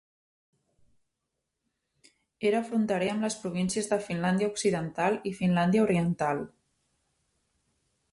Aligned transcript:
Era 2.51 2.61
fronterer 2.69 3.09
amb 3.11 3.27
les 3.27 3.37
províncies 3.43 3.89
de 3.91 3.99
Finlàndia 4.07 4.49
Occidental 4.53 5.19
i 5.33 5.35
Finlàndia 5.43 5.85
Oriental. 5.89 6.43